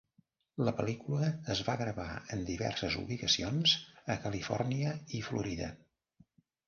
[0.67, 2.07] La pel·lícula es va gravar
[2.37, 3.75] en diverses ubicacions
[4.15, 5.69] a Califòrnia i Florida.